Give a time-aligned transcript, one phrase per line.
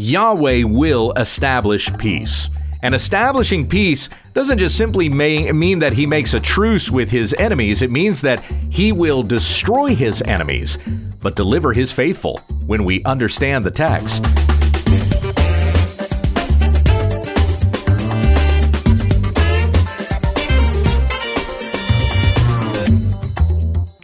[0.00, 2.48] Yahweh will establish peace.
[2.84, 7.34] And establishing peace doesn't just simply may, mean that he makes a truce with his
[7.34, 10.78] enemies, it means that he will destroy his enemies,
[11.20, 14.22] but deliver his faithful when we understand the text.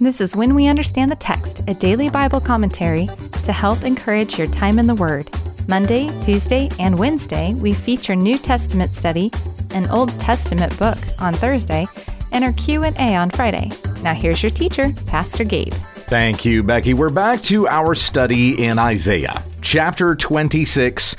[0.00, 3.08] This is When We Understand the Text, a daily Bible commentary
[3.44, 5.30] to help encourage your time in the Word.
[5.68, 9.30] Monday, Tuesday, and Wednesday, we feature New Testament study,
[9.70, 11.86] an Old Testament book on Thursday,
[12.32, 13.70] and our Q&A on Friday.
[14.02, 15.72] Now here's your teacher, Pastor Gabe.
[15.72, 16.94] Thank you, Becky.
[16.94, 21.16] We're back to our study in Isaiah, chapter 26.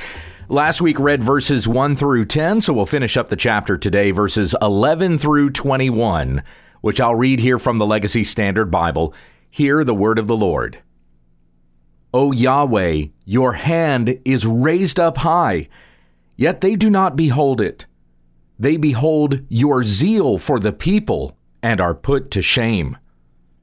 [0.50, 4.56] Last week read verses 1 through 10, so we'll finish up the chapter today, verses
[4.62, 6.44] 11 through 21
[6.86, 9.12] which I'll read here from the Legacy Standard Bible.
[9.50, 10.84] Hear the word of the Lord.
[12.16, 15.68] O Yahweh, your hand is raised up high,
[16.38, 17.86] yet they do not behold it.
[18.58, 22.98] They behold your zeal for the people and are put to shame.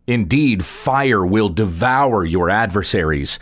[0.06, 3.38] Indeed, fire will devour your adversaries.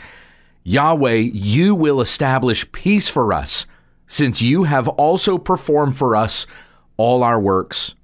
[0.63, 3.67] Yahweh, you will establish peace for us,
[4.07, 6.47] since you have also performed for us
[6.97, 7.97] all our works.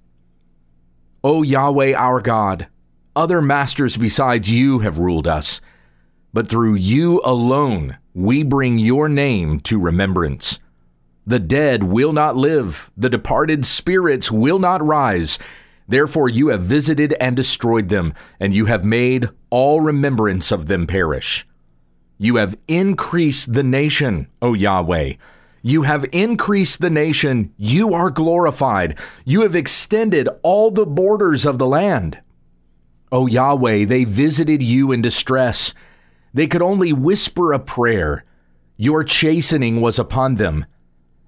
[1.22, 2.66] O Yahweh our God,
[3.14, 5.60] other masters besides you have ruled us,
[6.36, 10.60] but through you alone we bring your name to remembrance.
[11.24, 15.38] The dead will not live, the departed spirits will not rise.
[15.88, 20.86] Therefore you have visited and destroyed them, and you have made all remembrance of them
[20.86, 21.46] perish.
[22.18, 25.14] You have increased the nation, O Yahweh
[25.62, 27.52] you have increased the nation.
[27.56, 28.96] You are glorified.
[29.24, 32.20] You have extended all the borders of the land.
[33.10, 35.74] O Yahweh, they visited you in distress.
[36.36, 38.26] They could only whisper a prayer.
[38.76, 40.66] Your chastening was upon them.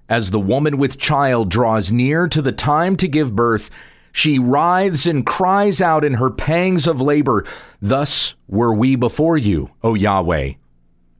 [0.07, 3.71] As the woman with child draws near to the time to give birth,
[4.11, 7.43] she writhes and cries out in her pangs of labor.
[7.81, 10.53] Thus were we before you, O Yahweh.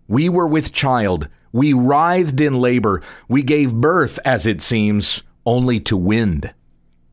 [0.07, 3.01] We were with child we writhed in labor.
[3.27, 6.53] We gave birth, as it seems, only to wind.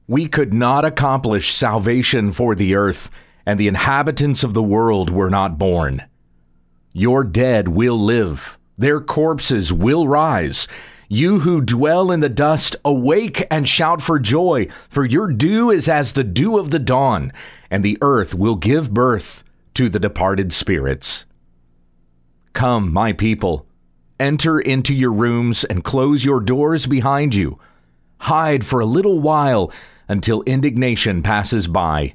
[0.06, 3.10] We could not accomplish salvation for the earth,
[3.46, 6.04] and the inhabitants of the world were not born.
[6.98, 10.66] Your dead will live, their corpses will rise.
[11.10, 15.90] You who dwell in the dust, awake and shout for joy, for your dew is
[15.90, 17.32] as the dew of the dawn,
[17.70, 21.26] and the earth will give birth to the departed spirits.
[22.54, 23.66] Come, my people
[24.18, 27.58] Enter into your rooms and close your doors behind you.
[28.20, 29.70] Hide for a little while
[30.08, 32.14] until indignation passes by.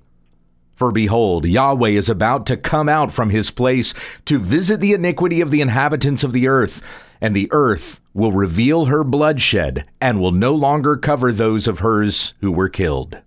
[0.81, 3.93] For behold, Yahweh is about to come out from his place
[4.25, 6.81] to visit the iniquity of the inhabitants of the earth,
[7.21, 12.33] and the earth will reveal her bloodshed and will no longer cover those of hers
[12.39, 13.21] who were killed.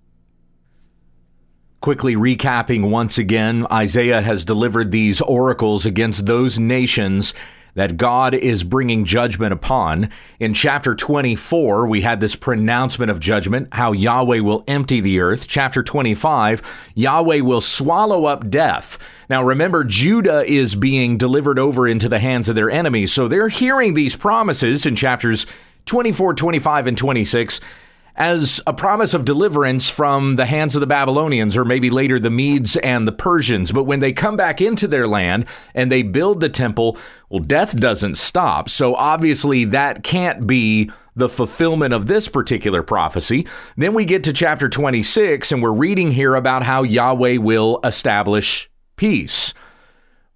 [1.81, 7.35] Quickly recapping once again, Isaiah has delivered these oracles against those nations
[7.75, 10.11] that God is bringing judgment upon.
[10.41, 15.47] In chapter 24, we had this pronouncement of judgment, how Yahweh will empty the earth.
[15.49, 16.63] Chapter 25,
[16.95, 18.99] Yahweh will swallow up death.
[19.29, 23.13] Now remember, Judah is being delivered over into the hands of their enemies.
[23.13, 25.47] So they're hearing these promises in chapters
[25.87, 27.61] 24, 25, and 26
[28.17, 32.31] as a promise of deliverance from the hands of the Babylonians, or maybe later the
[32.31, 33.73] Medes and the Persians.
[33.73, 36.97] But when they come back into their land and they build the temple,
[37.29, 38.69] well, death doesn't stop.
[38.69, 43.47] So obviously, that can't be the fulfillment of this particular prophecy.
[43.77, 48.71] Then we get to chapter 26, and we're reading here about how Yahweh will establish
[48.97, 49.55] peace.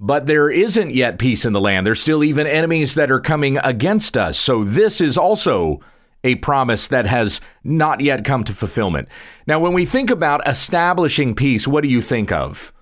[0.01, 1.85] But there isn't yet peace in the land.
[1.85, 4.39] There's still even enemies that are coming against us.
[4.39, 5.81] So this is also
[6.25, 9.09] a promise that has not yet come to fulfillment.
[9.47, 12.73] Now, when we think about establishing peace, what do you think of?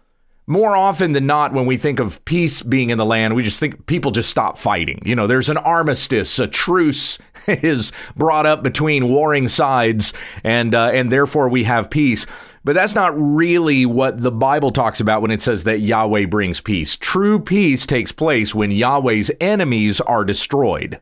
[0.49, 3.59] More often than not, when we think of peace being in the land, we just
[3.59, 5.03] think people just stop fighting.
[5.05, 7.19] You know, there's an armistice, a truce
[7.49, 10.13] is brought up between warring sides,
[10.45, 12.27] and uh, and therefore we have peace.
[12.63, 16.61] But that's not really what the Bible talks about when it says that Yahweh brings
[16.61, 16.97] peace.
[16.97, 21.01] True peace takes place when Yahweh's enemies are destroyed.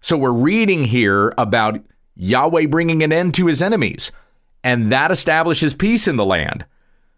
[0.00, 1.80] So we're reading here about
[2.16, 4.10] Yahweh bringing an end to his enemies,
[4.64, 6.64] and that establishes peace in the land.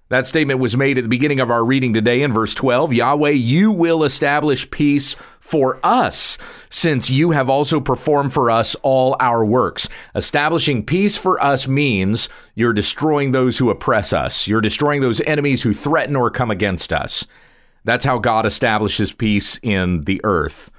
[0.08, 3.30] That statement was made at the beginning of our reading today in verse 12 Yahweh,
[3.30, 6.36] you will establish peace for us,
[6.68, 9.88] since you have also performed for us all our works.
[10.14, 15.62] Establishing peace for us means you're destroying those who oppress us, you're destroying those enemies
[15.62, 17.26] who threaten or come against us.
[17.84, 20.70] That's how God establishes peace in the earth.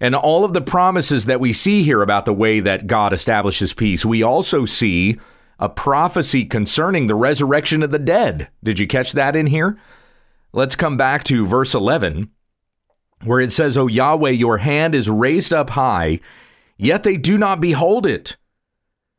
[0.00, 3.74] And all of the promises that we see here about the way that God establishes
[3.74, 5.18] peace, we also see
[5.58, 8.48] a prophecy concerning the resurrection of the dead.
[8.62, 9.78] Did you catch that in here?
[10.52, 12.30] Let's come back to verse 11,
[13.24, 16.20] where it says, O Yahweh, your hand is raised up high,
[16.76, 18.36] yet they do not behold it.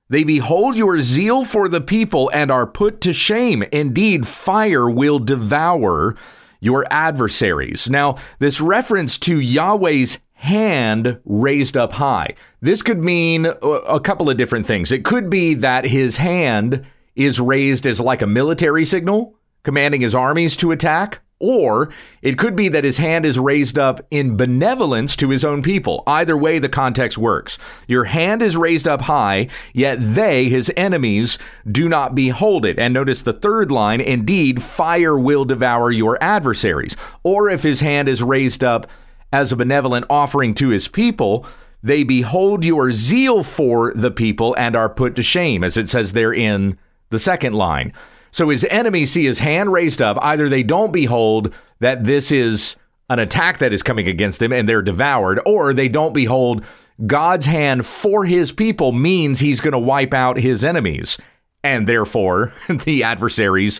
[0.10, 3.64] They behold your zeal for the people and are put to shame.
[3.72, 6.16] Indeed, fire will devour
[6.60, 7.90] your adversaries.
[7.90, 12.34] Now, this reference to Yahweh's hand raised up high.
[12.62, 14.90] This could mean a couple of different things.
[14.90, 20.16] It could be that his hand is raised as like a military signal, commanding his
[20.16, 21.20] armies to attack.
[21.42, 21.90] Or
[22.22, 26.04] it could be that his hand is raised up in benevolence to his own people.
[26.08, 27.58] Either way, the context works.
[27.88, 31.38] Your hand is raised up high, yet they, his enemies,
[31.70, 32.80] do not behold it.
[32.80, 36.96] And notice the third line indeed, fire will devour your adversaries.
[37.24, 38.90] Or if his hand is raised up
[39.31, 41.46] as a benevolent offering to his people,
[41.81, 46.14] they behold your zeal for the people and are put to shame, as it says
[46.14, 46.78] there in
[47.10, 47.94] the second line.
[48.31, 50.18] So his enemies see his hand raised up.
[50.22, 52.76] Either they don't behold that this is
[53.10, 56.64] an attack that is coming against them and they're devoured, or they don't behold
[57.06, 61.18] God's hand for his people means he's going to wipe out his enemies.
[61.64, 63.80] And therefore, the adversaries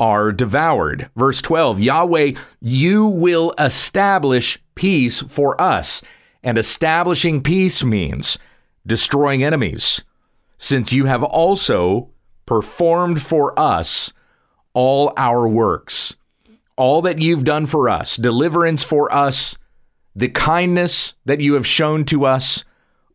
[0.00, 1.10] are devoured.
[1.14, 6.02] Verse 12 Yahweh, you will establish peace for us.
[6.42, 8.38] And establishing peace means
[8.86, 10.02] destroying enemies,
[10.56, 12.08] since you have also
[12.46, 14.12] performed for us
[14.72, 16.16] all our works.
[16.76, 19.58] All that you've done for us, deliverance for us,
[20.16, 22.64] the kindness that you have shown to us,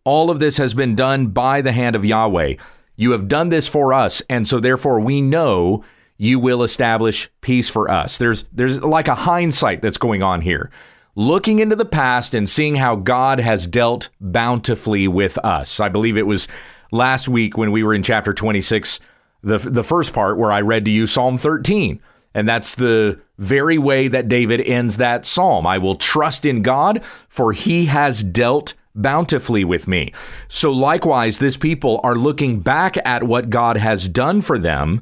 [0.04, 2.56] all of this has been done by the hand of Yahweh.
[2.96, 5.84] You have done this for us, and so therefore we know
[6.18, 8.18] you will establish peace for us.
[8.18, 10.72] There's there's like a hindsight that's going on here.
[11.16, 15.80] Looking into the past and seeing how God has dealt bountifully with us.
[15.80, 16.48] I believe it was
[16.92, 19.00] last week when we were in chapter 26
[19.42, 22.02] the the first part where I read to you Psalm 13.
[22.34, 25.66] And that's the very way that David ends that psalm.
[25.66, 30.12] I will trust in God, for he has dealt bountifully with me.
[30.50, 35.02] So, likewise, this people are looking back at what God has done for them.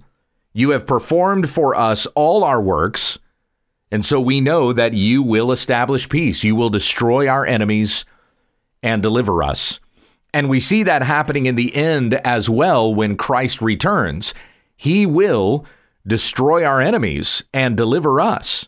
[0.53, 3.17] You have performed for us all our works.
[3.91, 6.43] And so we know that you will establish peace.
[6.43, 8.05] You will destroy our enemies
[8.81, 9.79] and deliver us.
[10.33, 14.33] And we see that happening in the end as well when Christ returns.
[14.75, 15.65] He will
[16.05, 18.67] destroy our enemies and deliver us.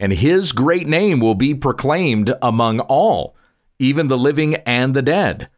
[0.00, 3.36] And his great name will be proclaimed among all,
[3.78, 5.48] even the living and the dead.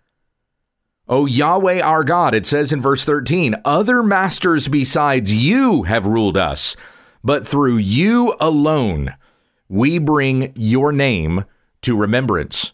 [1.09, 6.37] O Yahweh our God, it says in verse 13, other masters besides you have ruled
[6.37, 6.75] us,
[7.23, 9.15] but through you alone
[9.69, 11.45] we bring your name
[11.83, 12.73] to remembrance.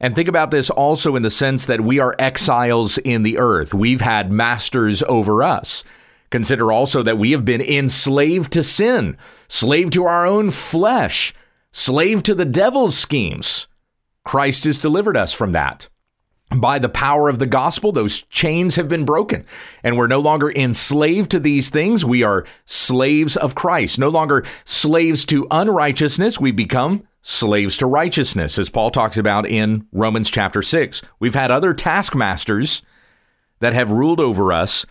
[0.00, 3.74] And think about this also in the sense that we are exiles in the earth.
[3.74, 5.84] We've had masters over us.
[6.30, 9.16] Consider also that we have been enslaved to sin,
[9.46, 11.34] slave to our own flesh,
[11.70, 13.68] slave to the devil's schemes.
[14.24, 15.88] Christ has delivered us from that.
[16.50, 19.44] By the power of the gospel, those chains have been broken,
[19.82, 22.04] and we're no longer enslaved to these things.
[22.04, 26.38] We are slaves of Christ, no longer slaves to unrighteousness.
[26.38, 31.02] We become slaves to righteousness, as Paul talks about in Romans chapter 6.
[31.18, 32.82] We've had other taskmasters
[33.60, 34.84] that have ruled over us,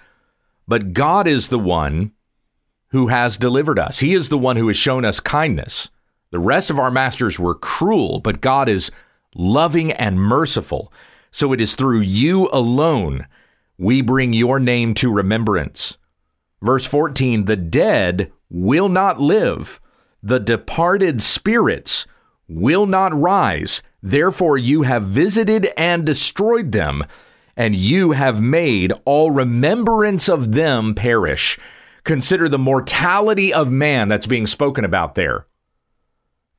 [0.67, 2.12] but God is the one
[2.89, 4.00] who has delivered us.
[4.00, 5.91] He is the one who has shown us kindness.
[6.31, 8.91] The rest of our masters were cruel, but God is
[9.36, 10.91] loving and merciful.
[11.34, 13.25] So it is through you alone
[13.75, 15.98] we bring your name to remembrance.
[16.62, 19.82] Verse 14 The dead will not live,
[20.22, 22.06] the departed spirits
[22.48, 23.82] will not rise.
[24.04, 27.04] Therefore, you have visited and destroyed them,
[27.58, 31.58] and you have made all remembrance of them perish.
[32.04, 35.48] Consider the mortality of man that's being spoken about there.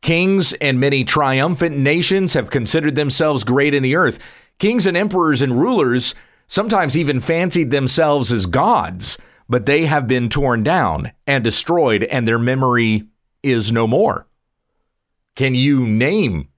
[0.04, 4.19] Kings and many triumphant nations have considered themselves great in the earth.
[4.58, 6.14] Kings and emperors and rulers
[6.46, 9.18] sometimes even fancied themselves as gods,
[9.49, 13.04] but they have been torn down and destroyed, and their memory
[13.42, 14.26] is no more.
[15.34, 16.49] Can you name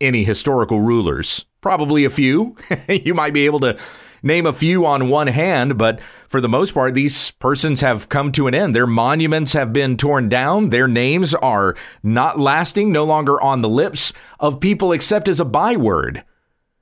[0.00, 1.46] any historical rulers?
[1.60, 2.56] Probably a few.
[2.88, 3.78] you might be able to
[4.22, 8.32] name a few on one hand, but for the most part, these persons have come
[8.32, 8.74] to an end.
[8.74, 10.70] Their monuments have been torn down.
[10.70, 15.44] Their names are not lasting, no longer on the lips of people except as a
[15.44, 16.24] byword.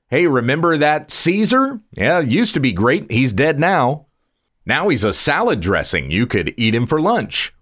[0.09, 1.81] Hey, remember that Caesar?
[1.97, 3.11] Yeah, used to be great.
[3.11, 4.05] He's dead now.
[4.65, 6.11] Now he's a salad dressing.
[6.11, 7.53] You could eat him for lunch.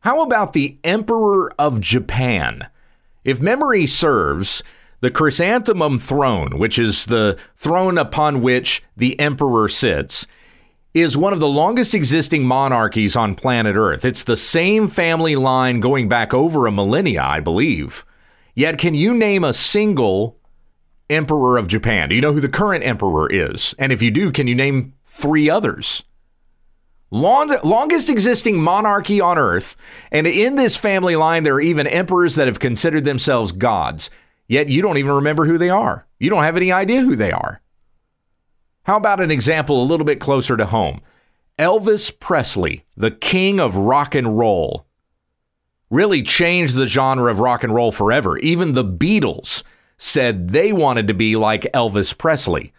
[0.00, 2.68] How about the Emperor of Japan?
[3.24, 4.64] If memory serves,
[5.02, 10.28] The chrysanthemum throne, which is the throne upon which the emperor sits,
[10.94, 14.04] is one of the longest existing monarchies on planet Earth.
[14.04, 18.04] It's the same family line going back over a millennia, I believe.
[18.54, 20.38] Yet, can you name a single
[21.12, 22.08] emperor of Japan?
[22.08, 23.74] Do you know who the current emperor is?
[23.78, 26.04] And if you do, can you name three others?
[27.10, 29.76] Long, longest existing monarchy on earth.
[30.10, 34.08] And in this family line, there are even emperors that have considered themselves gods.
[34.48, 36.06] Yet you don't even remember who they are.
[36.18, 37.60] You don't have any idea who they are.
[38.84, 41.00] How about an example a little bit closer to home?
[41.58, 44.86] Elvis Presley, the king of rock and roll,
[45.90, 48.38] really changed the genre of rock and roll forever.
[48.38, 49.62] Even the Beatles
[49.96, 52.72] said they wanted to be like Elvis Presley.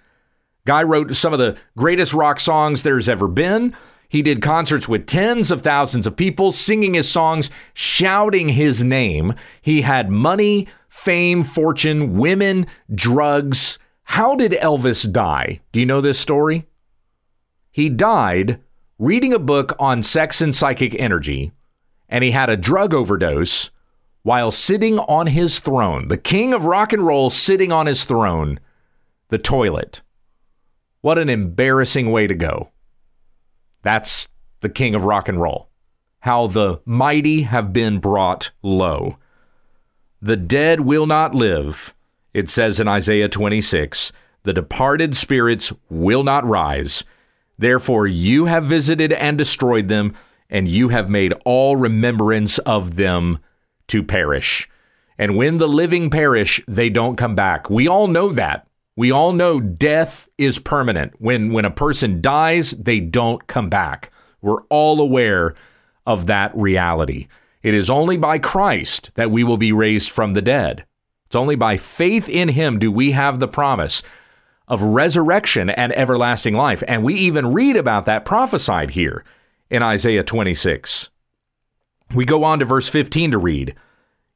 [0.65, 3.75] Guy wrote some of the greatest rock songs there's ever been.
[4.08, 9.34] He did concerts with tens of thousands of people singing his songs, shouting his name.
[9.62, 13.79] He had money, fame, fortune, women, drugs.
[14.03, 15.62] How did Elvis die?
[15.72, 16.67] Do you know this story?
[17.72, 18.60] He died
[19.00, 21.51] reading a book on sex and psychic energy,
[22.08, 23.72] and he had a drug overdose
[24.24, 28.60] while sitting on his throne, the king of rock and roll sitting on his throne,
[29.27, 30.01] the toilet.
[31.01, 32.72] What an embarrassing way to go.
[33.82, 34.30] That's
[34.62, 35.70] the king of rock and roll.
[36.22, 39.18] How the mighty have been brought low.
[40.22, 41.94] The dead will not live,
[42.34, 44.13] it says in Isaiah 26.
[44.44, 47.03] The departed spirits will not rise.
[47.58, 50.15] Therefore, you have visited and destroyed them,
[50.50, 53.39] and you have made all remembrance of them
[53.93, 54.67] to perish.
[55.19, 57.69] And when the living perish, they don't come back.
[57.69, 58.67] We all know that.
[58.95, 61.13] We all know death is permanent.
[61.19, 64.12] When when a person dies, they don't come back.
[64.41, 65.53] We're all aware
[66.07, 67.27] of that reality.
[67.62, 70.85] It is only by Christ that we will be raised from the dead.
[71.27, 74.01] It's only by faith in him do we have the promise
[74.67, 76.81] of resurrection and everlasting life.
[76.88, 79.23] And we even read about that prophesied here
[79.69, 81.12] in Isaiah 26.
[82.13, 83.75] We go on to verse 15 to read,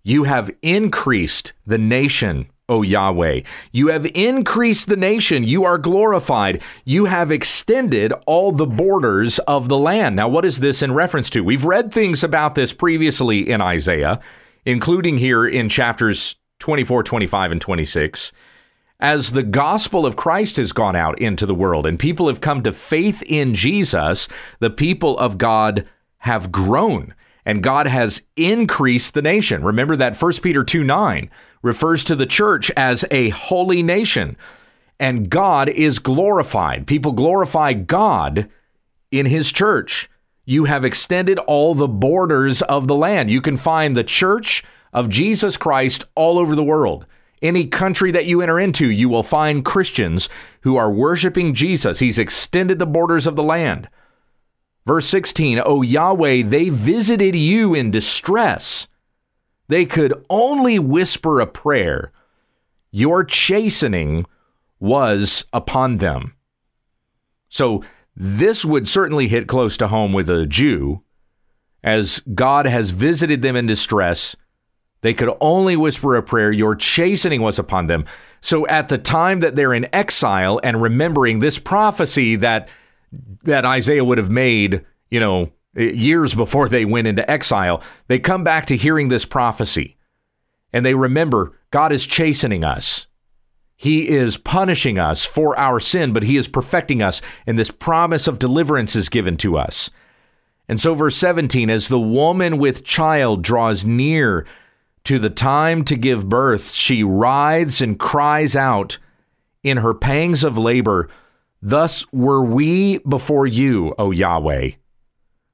[0.03, 3.41] You have increased the nation O Yahweh.
[3.71, 5.43] You have increased the nation.
[5.45, 6.62] You are glorified.
[6.83, 10.17] You have extended all the borders of the land.
[10.17, 11.43] Now, what is this in reference to?
[11.43, 14.19] We've read things about this previously in Isaiah,
[14.65, 18.33] including here in chapters 24, 25, and 26.
[19.00, 22.63] As the gospel of Christ has gone out into the world and people have come
[22.63, 24.27] to faith in Jesus,
[24.59, 25.88] the people of God
[26.19, 27.13] have grown
[27.47, 29.63] and God has increased the nation.
[29.63, 34.35] Remember that 1 Peter 2 9 refers to the church as a holy nation,
[34.99, 36.85] and God is glorified.
[36.85, 38.49] People glorify God
[39.11, 40.09] in his church.
[40.43, 43.29] You have extended all the borders of the land.
[43.29, 47.05] You can find the church of Jesus Christ all over the world.
[47.41, 50.27] Any country that you enter into, you will find Christians
[50.61, 51.99] who are worshiping Jesus.
[51.99, 53.87] He's extended the borders of the land.
[54.88, 58.88] Verse 16, O Yahweh, they visited you in distress.
[59.67, 62.13] They could only whisper a prayer.
[62.89, 64.25] Your chastening
[64.79, 66.36] was upon them.
[67.50, 67.84] So
[68.15, 71.03] this would certainly hit close to home with a Jew,
[71.84, 74.38] as God has visited them in distress.
[75.01, 76.53] They could only whisper a prayer.
[76.53, 78.06] Your chastening was upon them.
[78.39, 82.70] So at the time that they're in exile and remembering this prophecy that
[83.43, 87.81] that Isaiah would have made, you know, eh, years before they went into exile.
[88.07, 89.97] They come back to hearing this prophecy
[90.74, 93.07] and they remember God is chastening us.
[93.75, 98.27] He is punishing us for our sin, but He is perfecting us, and this promise
[98.27, 99.91] of deliverance is given to us.
[100.67, 104.45] And so, verse 17, as the woman with child draws near
[105.03, 108.97] to the time to give birth, she writhes and cries out
[109.63, 111.07] in her pangs of labor.
[111.61, 114.71] Thus were we before you, O Yahweh.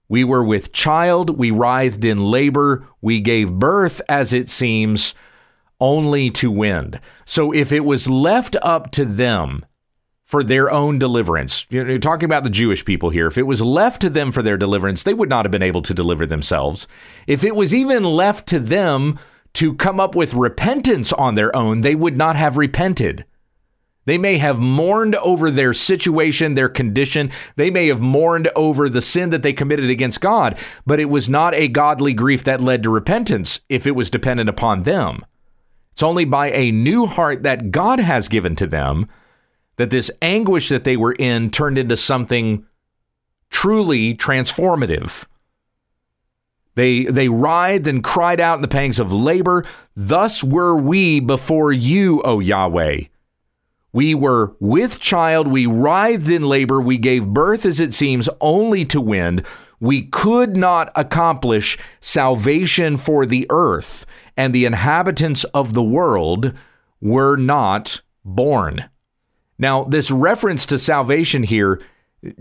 [0.09, 5.15] We were with child, we writhed in labor, we gave birth, as it seems,
[5.79, 6.99] only to wind.
[7.25, 9.65] So if it was left up to them
[10.23, 14.01] for their own deliverance, you're talking about the Jewish people here, if it was left
[14.01, 16.87] to them for their deliverance, they would not have been able to deliver themselves.
[17.25, 19.17] If it was even left to them
[19.53, 23.25] to come up with repentance on their own, they would not have repented.
[24.05, 27.31] They may have mourned over their situation, their condition.
[27.55, 31.29] They may have mourned over the sin that they committed against God, but it was
[31.29, 35.25] not a godly grief that led to repentance if it was dependent upon them.
[35.93, 39.05] It's only by a new heart that God has given to them
[39.77, 42.65] that this anguish that they were in turned into something
[43.49, 45.25] truly transformative.
[46.75, 49.63] They, they writhed and cried out in the pangs of labor.
[49.95, 53.01] Thus were we before you, O Yahweh.
[53.93, 58.85] We were with child, we writhed in labor, we gave birth, as it seems, only
[58.85, 59.45] to wind.
[59.79, 66.53] We could not accomplish salvation for the earth, and the inhabitants of the world
[66.99, 68.89] were not born.
[69.59, 71.79] Now, this reference to salvation here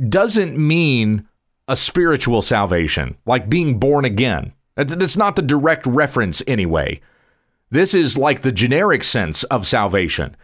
[0.09, 1.29] doesn't mean
[1.69, 4.55] a spiritual salvation, like being born again.
[4.77, 7.03] That's not the direct reference, anyway.
[7.69, 10.35] This is like the generic sense of salvation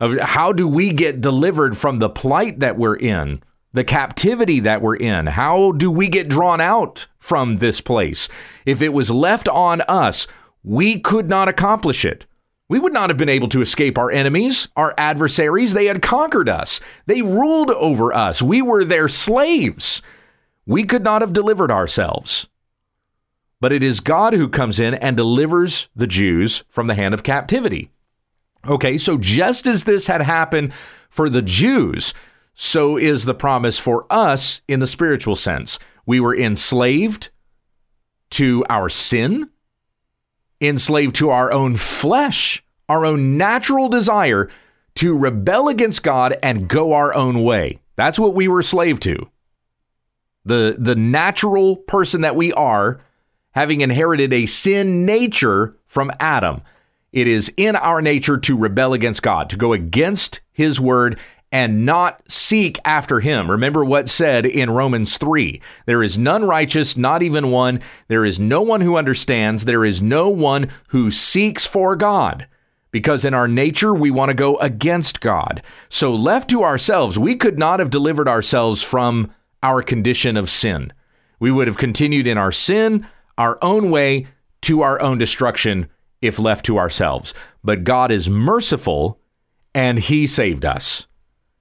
[0.00, 4.82] of how do we get delivered from the plight that we're in, the captivity that
[4.82, 5.26] we're in?
[5.26, 8.28] How do we get drawn out from this place?
[8.64, 10.26] If it was left on us,
[10.62, 12.26] we could not accomplish it.
[12.68, 15.72] We would not have been able to escape our enemies, our adversaries.
[15.72, 18.42] They had conquered us, they ruled over us.
[18.42, 20.02] We were their slaves.
[20.66, 22.48] We could not have delivered ourselves.
[23.60, 27.22] But it is God who comes in and delivers the Jews from the hand of
[27.22, 27.90] captivity.
[28.66, 30.72] Okay, so just as this had happened
[31.08, 32.14] for the Jews,
[32.54, 35.78] so is the promise for us in the spiritual sense.
[36.04, 37.30] We were enslaved
[38.30, 39.50] to our sin,
[40.60, 44.48] enslaved to our own flesh, our own natural desire
[44.96, 47.80] to rebel against God and go our own way.
[47.96, 49.28] That's what we were slave to.
[50.44, 53.00] The, the natural person that we are,
[53.50, 56.62] having inherited a sin nature from Adam.
[57.16, 61.18] It is in our nature to rebel against God, to go against his word
[61.50, 63.50] and not seek after him.
[63.50, 67.80] Remember what said in Romans 3 there is none righteous, not even one.
[68.08, 69.64] There is no one who understands.
[69.64, 72.46] There is no one who seeks for God.
[72.90, 75.62] Because in our nature, we want to go against God.
[75.88, 79.32] So, left to ourselves, we could not have delivered ourselves from
[79.62, 80.92] our condition of sin.
[81.40, 83.06] We would have continued in our sin,
[83.38, 84.26] our own way,
[84.62, 85.88] to our own destruction
[86.22, 87.34] if left to ourselves.
[87.62, 89.20] But God is merciful
[89.74, 91.06] and he saved us.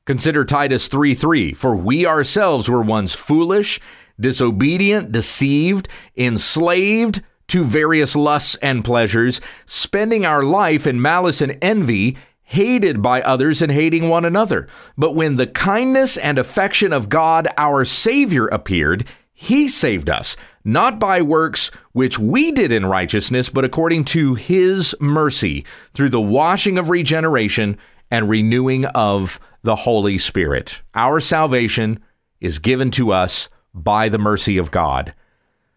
[0.06, 1.54] Consider Titus 3 3.
[1.54, 3.80] For we ourselves were once foolish,
[4.20, 12.18] disobedient, deceived, enslaved to various lusts and pleasures, spending our life in malice and envy,
[12.44, 14.68] hated by others and hating one another.
[14.98, 21.00] But when the kindness and affection of God our Savior appeared, he saved us not
[21.00, 26.78] by works which we did in righteousness, but according to his mercy, through the washing
[26.78, 27.78] of regeneration
[28.12, 30.82] and renewing of the Holy Spirit.
[30.94, 32.00] Our salvation
[32.42, 35.14] is given to us by the mercy of God.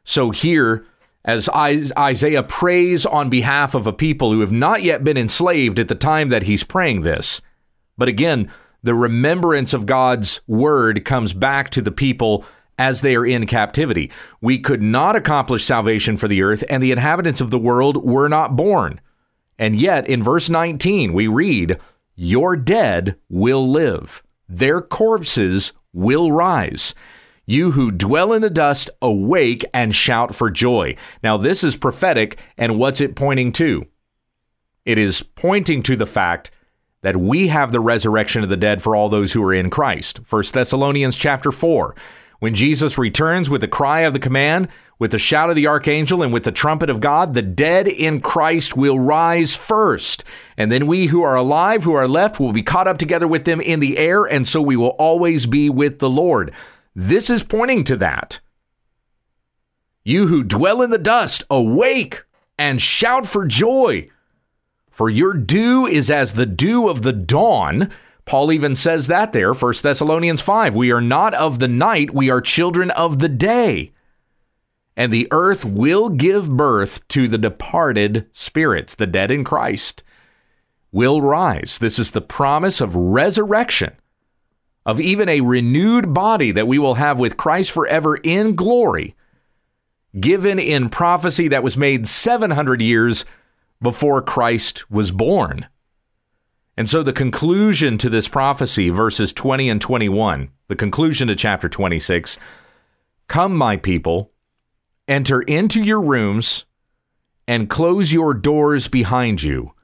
[0.05, 0.85] So here,
[1.25, 5.89] as Isaiah prays on behalf of a people who have not yet been enslaved at
[5.89, 7.43] the time that he's praying this,
[7.99, 8.51] but again,
[8.83, 12.45] the remembrance of God's word comes back to the people
[12.79, 14.11] as they are in captivity.
[14.41, 18.29] We could not accomplish salvation for the earth, and the inhabitants of the world were
[18.29, 19.01] not born.
[19.59, 21.79] And yet, in verse 19, we read,
[22.15, 26.95] Your dead will live, their corpses will rise.
[27.45, 30.97] You who dwell in the dust, awake and shout for joy.
[31.23, 33.87] Now, this is prophetic, and what's it pointing to?
[34.85, 36.51] It is pointing to the fact
[37.03, 40.21] that we have the resurrection of the dead for all those who are in Christ.
[40.31, 41.95] 1 Thessalonians chapter 4.
[42.39, 46.23] When Jesus returns with the cry of the command, with the shout of the archangel,
[46.23, 50.23] and with the trumpet of God, the dead in Christ will rise first.
[50.57, 53.45] And then we who are alive, who are left, will be caught up together with
[53.45, 56.53] them in the air, and so we will always be with the Lord.
[56.95, 58.41] This is pointing to that.
[60.05, 62.25] You who dwell in the dust, awake
[62.57, 64.09] and shout for joy.
[64.91, 67.91] For your dew is as the dew of the dawn
[68.29, 70.77] Paul even says that there, 1 Thessalonians 5.
[70.77, 73.93] We are not of the night, we are children of the day.
[74.99, 80.03] And the earth will give birth to the departed spirits, the dead in Christ,
[80.93, 81.79] will rise.
[81.79, 83.95] This is the promise of resurrection,
[84.85, 89.17] of even a renewed body that we will have with Christ forever in glory,
[90.21, 93.25] given in prophecy that was made 700 years
[93.81, 95.67] before Christ was born.
[96.79, 101.69] And so the conclusion to this prophecy, verses 20 and 21, the conclusion to chapter
[101.69, 102.39] 26
[103.27, 104.31] Come, my people,
[105.09, 106.67] enter into your rooms
[107.49, 109.75] and close your doors behind you.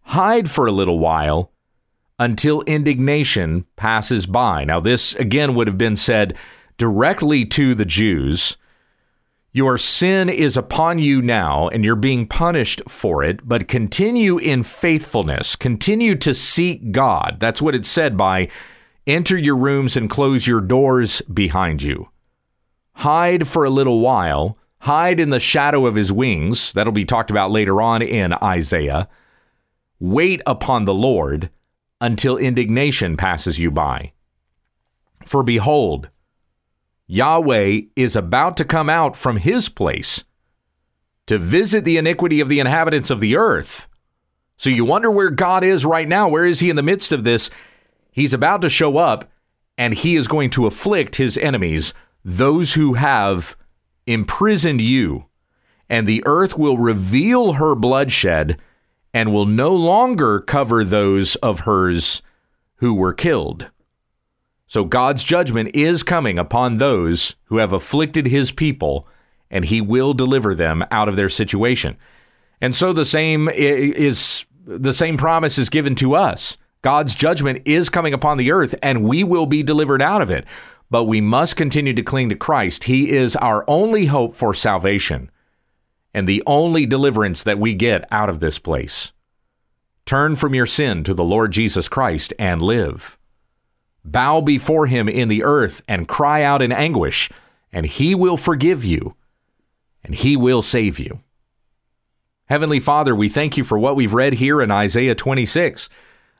[0.00, 1.52] Hide for a little while
[2.18, 4.64] until indignation passes by.
[4.64, 6.38] Now, this again would have been said
[6.78, 8.56] directly to the Jews
[9.52, 14.62] your sin is upon you now, and you're being punished for it, but continue in
[14.62, 15.56] faithfulness.
[15.56, 17.38] Continue to seek God.
[17.40, 18.48] That's what it said by
[19.06, 22.10] enter your rooms and close your doors behind you.
[22.94, 26.72] Hide for a little while hide in the shadow of his wings.
[26.72, 29.08] That'll be talked about later on in Isaiah.
[29.98, 31.50] Wait upon the Lord
[32.00, 34.12] until indignation passes you by.
[35.24, 36.08] For behold,
[37.10, 40.22] Yahweh is about to come out from his place
[41.26, 43.88] to visit the iniquity of the inhabitants of the earth.
[44.56, 46.28] So you wonder where God is right now.
[46.28, 47.50] Where is he in the midst of this?
[48.12, 49.28] He's about to show up
[49.76, 51.94] and he is going to afflict his enemies,
[52.24, 53.56] those who have
[54.06, 55.24] imprisoned you.
[55.88, 58.56] And the earth will reveal her bloodshed
[59.12, 62.22] and will no longer cover those of hers
[62.76, 63.68] who were killed.
[64.70, 69.04] So God's judgment is coming upon those who have afflicted his people,
[69.50, 71.96] and he will deliver them out of their situation.
[72.60, 76.56] And so the same is the same promise is given to us.
[76.82, 80.46] God's judgment is coming upon the earth, and we will be delivered out of it.
[80.88, 82.84] But we must continue to cling to Christ.
[82.84, 85.32] He is our only hope for salvation
[86.14, 89.10] and the only deliverance that we get out of this place.
[90.06, 93.16] Turn from your sin to the Lord Jesus Christ and live.
[94.04, 97.30] Bow before him in the earth and cry out in anguish,
[97.72, 99.14] and he will forgive you
[100.02, 101.20] and he will save you.
[102.46, 105.88] Heavenly Father, we thank you for what we've read here in Isaiah 26,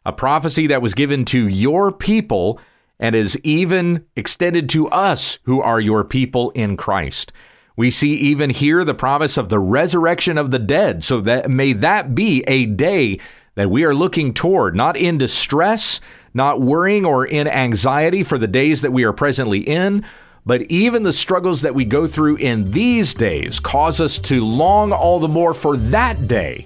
[0.05, 2.59] a prophecy that was given to your people
[2.99, 7.33] and is even extended to us who are your people in Christ.
[7.77, 11.05] We see even here the promise of the resurrection of the dead.
[11.05, 13.19] So that may that be a day
[13.55, 16.01] that we are looking toward, not in distress,
[16.35, 20.05] not worrying or in anxiety for the days that we are presently in,
[20.47, 24.93] but even the struggles that we go through in these days cause us to long
[24.93, 26.65] all the more for that day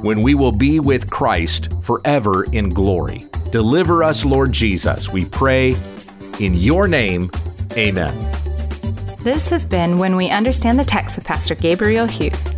[0.00, 3.26] when we will be with Christ forever in glory.
[3.50, 5.74] Deliver us, Lord Jesus, we pray.
[6.38, 7.30] In your name,
[7.76, 8.14] amen.
[9.22, 12.57] This has been When We Understand the Text with Pastor Gabriel Hughes.